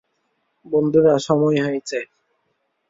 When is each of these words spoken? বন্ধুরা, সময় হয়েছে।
বন্ধুরা, 0.65 1.13
সময় 1.19 1.57
হয়েছে। 1.65 1.99